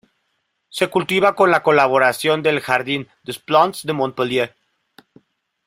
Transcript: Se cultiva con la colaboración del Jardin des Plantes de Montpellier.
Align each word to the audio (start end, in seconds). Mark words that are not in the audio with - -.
Se 0.69 0.87
cultiva 0.87 1.35
con 1.35 1.51
la 1.51 1.61
colaboración 1.61 2.41
del 2.41 2.59
Jardin 2.59 3.07
des 3.21 3.37
Plantes 3.37 3.85
de 3.85 3.93
Montpellier. 3.93 4.49